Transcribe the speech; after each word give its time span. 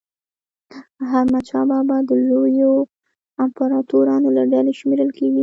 حمدشاه 1.11 1.65
بابا 1.71 1.97
د 2.09 2.11
لویو 2.29 2.73
امپراطورانو 3.45 4.27
له 4.37 4.43
ډلي 4.51 4.73
شمېرل 4.79 5.09
کېږي. 5.17 5.39